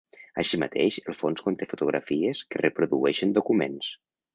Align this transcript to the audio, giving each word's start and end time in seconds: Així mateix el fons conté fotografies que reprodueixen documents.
Així 0.43 0.59
mateix 0.63 0.97
el 1.11 1.19
fons 1.19 1.45
conté 1.49 1.69
fotografies 1.75 2.45
que 2.51 2.67
reprodueixen 2.67 3.41
documents. 3.41 3.97